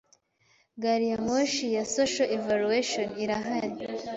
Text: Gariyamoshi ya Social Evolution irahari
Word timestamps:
Gariyamoshi 0.83 1.65
ya 1.75 1.83
Social 1.95 2.27
Evolution 2.37 3.07
irahari 3.23 3.71